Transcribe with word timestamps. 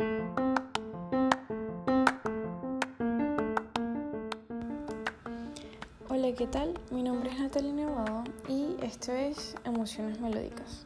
Hola, 0.00 0.06
¿qué 6.36 6.46
tal? 6.46 6.78
Mi 6.92 7.02
nombre 7.02 7.32
es 7.32 7.40
Natalia 7.40 7.72
Nevado 7.72 8.22
y 8.46 8.76
esto 8.80 9.10
es 9.10 9.56
Emociones 9.64 10.20
Melódicas. 10.20 10.84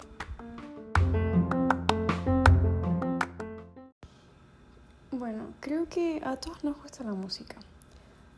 Bueno, 5.10 5.48
creo 5.60 5.90
que 5.90 6.22
a 6.24 6.36
todos 6.36 6.64
nos 6.64 6.80
gusta 6.80 7.04
la 7.04 7.12
música. 7.12 7.56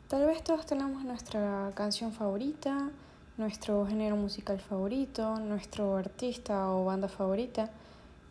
Tal 0.09 0.25
vez 0.25 0.43
todos 0.43 0.65
tenemos 0.65 1.05
nuestra 1.05 1.71
canción 1.73 2.11
favorita, 2.11 2.89
nuestro 3.37 3.85
género 3.87 4.17
musical 4.17 4.59
favorito, 4.59 5.39
nuestro 5.39 5.95
artista 5.95 6.69
o 6.71 6.83
banda 6.83 7.07
favorita, 7.07 7.69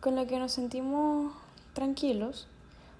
con 0.00 0.14
la 0.14 0.26
que 0.26 0.38
nos 0.38 0.52
sentimos 0.52 1.32
tranquilos 1.74 2.48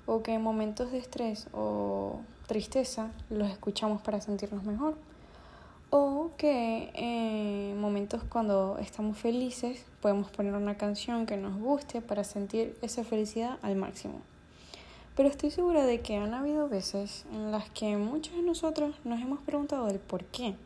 o 0.07 0.23
que 0.23 0.35
en 0.35 0.43
momentos 0.43 0.93
de 0.93 0.99
estrés 0.99 1.49
o 1.53 2.21
tristeza 2.47 3.11
los 3.31 3.51
escuchamos 3.51 4.03
para 4.03 4.21
sentirnos 4.21 4.65
mejor 4.65 4.95
o 5.97 6.33
que 6.37 6.91
en 6.95 7.81
momentos 7.81 8.23
cuando 8.29 8.79
estamos 8.79 9.17
felices 9.17 9.85
podemos 10.03 10.29
poner 10.31 10.53
una 10.55 10.77
canción 10.77 11.25
que 11.25 11.37
nos 11.37 11.57
guste 11.57 12.03
para 12.03 12.25
sentir 12.25 12.77
esa 12.83 13.05
felicidad 13.05 13.59
al 13.63 13.77
máximo. 13.77 14.21
Pero 15.15 15.29
estoy 15.29 15.53
segura 15.53 15.87
de 15.87 16.01
que 16.01 16.17
han 16.17 16.35
habido 16.35 16.69
veces 16.69 17.25
en 17.33 17.53
las 17.53 17.71
que 17.71 17.97
muchos 17.97 18.35
de 18.35 18.43
nosotros 18.43 18.97
nos 19.05 19.21
hemos 19.21 19.39
preguntado 19.41 19.89
el 19.89 20.01
por 20.01 20.25
qué. 20.25 20.57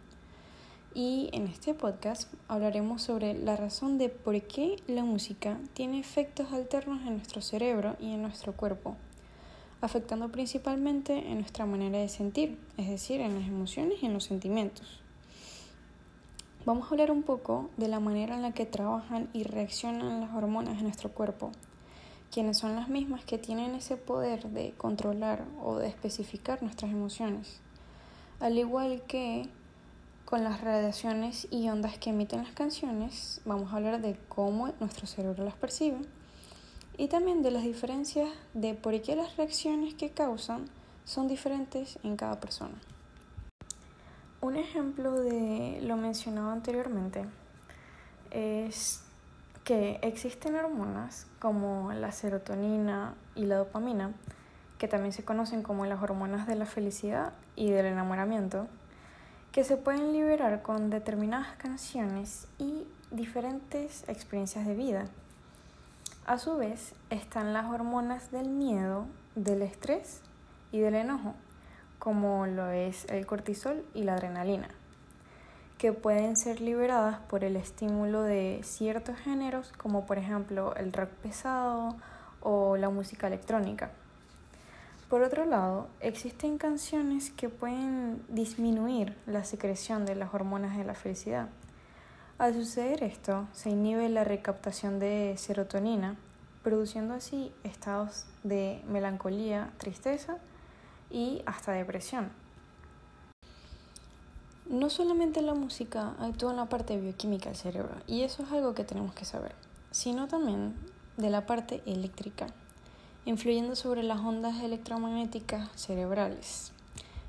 Y 1.00 1.30
en 1.32 1.46
este 1.46 1.74
podcast 1.74 2.28
hablaremos 2.48 3.02
sobre 3.02 3.32
la 3.32 3.54
razón 3.54 3.98
de 3.98 4.08
por 4.08 4.42
qué 4.48 4.82
la 4.88 5.04
música 5.04 5.60
tiene 5.72 6.00
efectos 6.00 6.52
alternos 6.52 7.02
en 7.06 7.18
nuestro 7.18 7.40
cerebro 7.40 7.94
y 8.00 8.14
en 8.14 8.22
nuestro 8.22 8.56
cuerpo, 8.56 8.96
afectando 9.80 10.28
principalmente 10.32 11.16
en 11.16 11.38
nuestra 11.38 11.66
manera 11.66 11.98
de 11.98 12.08
sentir, 12.08 12.58
es 12.76 12.88
decir, 12.88 13.20
en 13.20 13.38
las 13.38 13.46
emociones 13.46 14.02
y 14.02 14.06
en 14.06 14.12
los 14.12 14.24
sentimientos. 14.24 15.00
Vamos 16.66 16.88
a 16.88 16.90
hablar 16.90 17.12
un 17.12 17.22
poco 17.22 17.70
de 17.76 17.86
la 17.86 18.00
manera 18.00 18.34
en 18.34 18.42
la 18.42 18.50
que 18.50 18.66
trabajan 18.66 19.30
y 19.32 19.44
reaccionan 19.44 20.20
las 20.20 20.34
hormonas 20.34 20.78
en 20.78 20.82
nuestro 20.82 21.12
cuerpo, 21.12 21.52
quienes 22.32 22.58
son 22.58 22.74
las 22.74 22.88
mismas 22.88 23.24
que 23.24 23.38
tienen 23.38 23.76
ese 23.76 23.96
poder 23.96 24.48
de 24.48 24.72
controlar 24.72 25.44
o 25.62 25.78
de 25.78 25.86
especificar 25.86 26.60
nuestras 26.60 26.90
emociones, 26.90 27.60
al 28.40 28.58
igual 28.58 29.02
que 29.06 29.48
con 30.28 30.44
las 30.44 30.60
radiaciones 30.60 31.48
y 31.50 31.70
ondas 31.70 31.96
que 31.96 32.10
emiten 32.10 32.42
las 32.42 32.52
canciones, 32.52 33.40
vamos 33.46 33.72
a 33.72 33.76
hablar 33.76 34.02
de 34.02 34.14
cómo 34.28 34.70
nuestro 34.78 35.06
cerebro 35.06 35.42
las 35.42 35.54
percibe 35.54 36.02
y 36.98 37.08
también 37.08 37.42
de 37.42 37.50
las 37.50 37.62
diferencias 37.62 38.28
de 38.52 38.74
por 38.74 39.00
qué 39.00 39.16
las 39.16 39.38
reacciones 39.38 39.94
que 39.94 40.10
causan 40.10 40.66
son 41.06 41.28
diferentes 41.28 41.98
en 42.02 42.16
cada 42.16 42.40
persona. 42.40 42.74
Un 44.42 44.56
ejemplo 44.56 45.18
de 45.18 45.80
lo 45.80 45.96
mencionado 45.96 46.50
anteriormente 46.50 47.24
es 48.30 49.00
que 49.64 49.98
existen 50.02 50.56
hormonas 50.56 51.26
como 51.38 51.90
la 51.94 52.12
serotonina 52.12 53.14
y 53.34 53.46
la 53.46 53.56
dopamina, 53.56 54.12
que 54.76 54.88
también 54.88 55.14
se 55.14 55.24
conocen 55.24 55.62
como 55.62 55.86
las 55.86 56.02
hormonas 56.02 56.46
de 56.46 56.56
la 56.56 56.66
felicidad 56.66 57.32
y 57.56 57.70
del 57.70 57.86
enamoramiento, 57.86 58.68
que 59.52 59.64
se 59.64 59.76
pueden 59.76 60.12
liberar 60.12 60.62
con 60.62 60.90
determinadas 60.90 61.56
canciones 61.56 62.46
y 62.58 62.86
diferentes 63.10 64.04
experiencias 64.08 64.66
de 64.66 64.74
vida. 64.74 65.04
A 66.26 66.38
su 66.38 66.56
vez 66.56 66.94
están 67.08 67.54
las 67.54 67.66
hormonas 67.66 68.30
del 68.30 68.50
miedo, 68.50 69.06
del 69.34 69.62
estrés 69.62 70.20
y 70.72 70.80
del 70.80 70.94
enojo, 70.94 71.34
como 71.98 72.46
lo 72.46 72.68
es 72.70 73.06
el 73.06 73.24
cortisol 73.24 73.82
y 73.94 74.02
la 74.02 74.14
adrenalina, 74.14 74.68
que 75.78 75.92
pueden 75.92 76.36
ser 76.36 76.60
liberadas 76.60 77.18
por 77.20 77.44
el 77.44 77.56
estímulo 77.56 78.22
de 78.22 78.60
ciertos 78.62 79.16
géneros, 79.18 79.72
como 79.78 80.04
por 80.04 80.18
ejemplo 80.18 80.74
el 80.76 80.92
rock 80.92 81.08
pesado 81.22 81.96
o 82.42 82.76
la 82.76 82.90
música 82.90 83.26
electrónica. 83.26 83.90
Por 85.08 85.22
otro 85.22 85.46
lado, 85.46 85.88
existen 86.00 86.58
canciones 86.58 87.30
que 87.30 87.48
pueden 87.48 88.22
disminuir 88.28 89.16
la 89.26 89.42
secreción 89.42 90.04
de 90.04 90.14
las 90.14 90.34
hormonas 90.34 90.76
de 90.76 90.84
la 90.84 90.92
felicidad. 90.92 91.48
Al 92.36 92.52
suceder 92.52 93.02
esto, 93.02 93.48
se 93.54 93.70
inhibe 93.70 94.10
la 94.10 94.24
recaptación 94.24 94.98
de 94.98 95.34
serotonina, 95.38 96.16
produciendo 96.62 97.14
así 97.14 97.52
estados 97.64 98.26
de 98.44 98.82
melancolía, 98.86 99.72
tristeza 99.78 100.36
y 101.10 101.40
hasta 101.46 101.72
depresión. 101.72 102.30
No 104.68 104.90
solamente 104.90 105.40
la 105.40 105.54
música 105.54 106.16
actúa 106.18 106.50
en 106.50 106.58
la 106.58 106.66
parte 106.66 107.00
bioquímica 107.00 107.46
del 107.46 107.56
cerebro, 107.56 107.94
y 108.06 108.24
eso 108.24 108.42
es 108.42 108.52
algo 108.52 108.74
que 108.74 108.84
tenemos 108.84 109.14
que 109.14 109.24
saber, 109.24 109.54
sino 109.90 110.28
también 110.28 110.76
de 111.16 111.30
la 111.30 111.46
parte 111.46 111.82
eléctrica, 111.86 112.48
influyendo 113.24 113.76
sobre 113.76 114.02
las 114.02 114.20
ondas 114.20 114.62
electromagnéticas 114.62 115.68
cerebrales. 115.74 116.72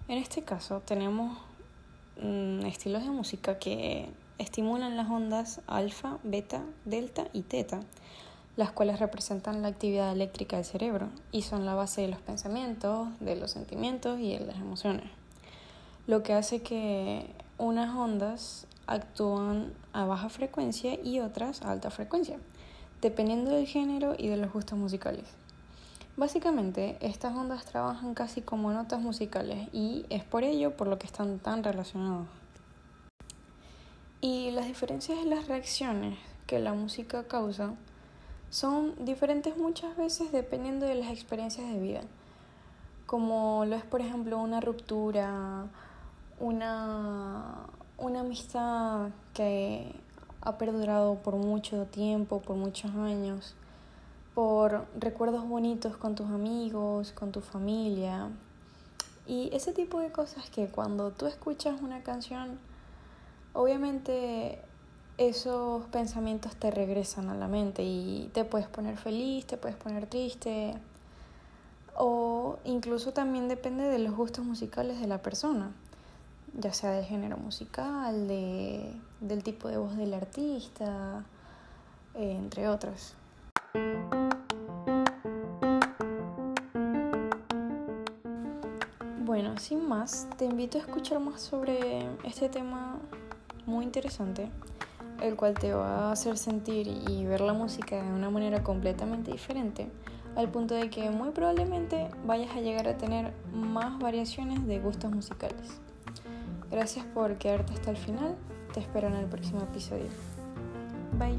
En 0.07 0.17
este 0.17 0.44
caso 0.44 0.81
tenemos 0.85 1.38
mm, 2.22 2.66
estilos 2.66 3.03
de 3.03 3.09
música 3.09 3.59
que 3.59 4.09
estimulan 4.39 4.97
las 4.97 5.09
ondas 5.09 5.61
alfa, 5.67 6.17
beta, 6.23 6.63
delta 6.85 7.28
y 7.33 7.44
teta, 7.44 7.81
las 8.55 8.72
cuales 8.72 8.99
representan 8.99 9.61
la 9.61 9.67
actividad 9.67 10.11
eléctrica 10.11 10.55
del 10.55 10.66
cerebro 10.66 11.09
y 11.31 11.44
son 11.44 11.66
la 11.66 11.75
base 11.75 12.01
de 12.01 12.07
los 12.07 12.19
pensamientos, 12.19 13.07
de 13.19 13.35
los 13.35 13.51
sentimientos 13.51 14.19
y 14.19 14.38
de 14.38 14.45
las 14.45 14.57
emociones. 14.57 15.05
Lo 16.07 16.23
que 16.23 16.33
hace 16.33 16.61
que 16.61 17.28
unas 17.57 17.95
ondas 17.95 18.66
actúan 18.88 19.73
a 19.94 20.05
baja 20.05 20.29
frecuencia 20.29 20.99
y 21.03 21.19
otras 21.19 21.61
a 21.61 21.72
alta 21.72 21.91
frecuencia, 21.91 22.39
dependiendo 23.01 23.51
del 23.51 23.67
género 23.67 24.16
y 24.17 24.28
de 24.28 24.38
los 24.38 24.51
gustos 24.51 24.78
musicales. 24.78 25.38
Básicamente, 26.18 26.97
estas 27.02 27.36
ondas 27.36 27.66
trabajan 27.66 28.14
casi 28.14 28.42
como 28.42 28.72
notas 28.72 29.02
musicales 29.02 29.70
y 29.72 30.06
es 30.09 30.24
por 30.24 30.44
ello 30.44 30.75
por 30.75 30.88
lo 30.88 31.00
que 31.00 31.08
están 31.08 31.40
tan 31.40 31.64
relacionados. 31.64 32.28
Y 34.22 34.52
las 34.52 34.68
diferencias 34.68 35.18
en 35.20 35.30
las 35.30 35.47
reacciones 35.47 36.18
que 36.46 36.59
la 36.59 36.74
música 36.74 37.24
causa 37.24 37.74
son 38.50 38.94
diferentes 39.06 39.56
muchas 39.56 39.96
veces 39.96 40.31
dependiendo 40.31 40.86
de 40.86 40.96
las 40.96 41.12
experiencias 41.12 41.72
de 41.72 41.80
vida, 41.80 42.02
como 43.06 43.64
lo 43.66 43.76
es 43.76 43.84
por 43.84 44.02
ejemplo 44.02 44.40
una 44.40 44.59
ruptura, 44.59 45.68
una, 46.40 47.68
una 47.97 48.20
amistad 48.22 49.09
que 49.34 49.96
ha 50.41 50.58
perdurado 50.58 51.16
por 51.16 51.36
mucho 51.36 51.86
tiempo, 51.86 52.41
por 52.41 52.56
muchos 52.56 52.91
años, 52.96 53.56
por 54.34 54.85
recuerdos 54.97 55.47
bonitos 55.47 55.97
con 55.97 56.16
tus 56.16 56.28
amigos, 56.28 57.12
con 57.12 57.31
tu 57.31 57.41
familia. 57.41 58.29
Y 59.28 59.50
ese 59.53 59.73
tipo 59.73 60.00
de 60.00 60.12
cosas 60.12 60.50
que 60.50 60.67
cuando 60.67 61.12
tú 61.12 61.28
escuchas 61.28 61.81
una 61.81 62.01
canción, 62.03 62.59
obviamente 63.53 64.59
esos 65.17 65.85
pensamientos 65.88 66.56
te 66.56 66.72
regresan 66.72 67.29
a 67.29 67.35
la 67.35 67.47
mente 67.47 67.84
y 67.84 68.29
te 68.34 68.45
puedes 68.45 68.67
poner 68.67 68.97
feliz, 68.97 69.45
te 69.45 69.57
puedes 69.57 69.78
poner 69.78 70.07
triste 70.07 70.75
o 72.00 72.57
incluso 72.63 73.11
también 73.11 73.50
depende 73.50 73.84
de 73.84 74.00
los 74.00 74.16
gustos 74.16 74.46
musicales 74.46 75.01
de 75.01 75.07
la 75.07 75.22
persona, 75.22 75.72
ya 76.57 76.73
sea 76.73 76.91
de 76.91 77.03
género 77.03 77.35
musical, 77.38 78.28
de, 78.28 78.94
del 79.19 79.44
tipo 79.44 79.67
de 79.67 79.78
voz 79.78 79.97
del 79.97 80.13
artista, 80.13 81.25
entre 82.16 82.69
otros. 82.69 83.16
Bueno, 89.29 89.59
sin 89.59 89.87
más, 89.87 90.28
te 90.40 90.46
invito 90.46 90.79
a 90.79 90.81
escuchar 90.81 91.20
más 91.20 91.40
sobre 91.40 92.03
este 92.23 92.49
tema 92.49 92.97
muy 93.67 93.85
interesante 93.85 94.49
el 95.22 95.35
cual 95.35 95.53
te 95.53 95.72
va 95.72 96.08
a 96.08 96.11
hacer 96.14 96.35
sentir 96.35 96.87
y 96.87 97.26
ver 97.26 97.41
la 97.41 97.53
música 97.53 98.02
de 98.02 98.11
una 98.11 98.31
manera 98.31 98.64
completamente 98.64 99.31
diferente, 99.31 99.87
al 100.35 100.49
punto 100.49 100.73
de 100.73 100.90
que 100.90 101.11
muy 101.11 101.29
probablemente 101.29 102.09
vayas 102.26 102.55
a 102.55 102.61
llegar 102.61 102.87
a 102.87 102.97
tener 102.97 103.31
más 103.53 103.99
variaciones 103.99 104.66
de 104.66 104.79
gustos 104.79 105.11
musicales. 105.11 105.79
Gracias 106.72 107.05
por 107.05 107.37
quedarte 107.37 107.73
hasta 107.73 107.91
el 107.91 107.97
final, 107.97 108.35
te 108.73 108.79
espero 108.79 109.09
en 109.09 109.14
el 109.14 109.28
próximo 109.28 109.61
episodio. 109.61 110.08
Bye. 111.20 111.37